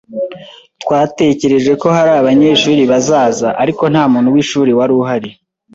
Twatekereje 0.81 1.71
ko 1.81 1.87
hari 1.95 2.11
abanyeshuri 2.21 2.81
bazaza, 2.91 3.47
ariko 3.63 3.83
nta 3.91 4.03
muntu 4.13 4.29
w’ishuri 4.35 4.71
wari 4.77 4.93
uhari. 5.01 5.29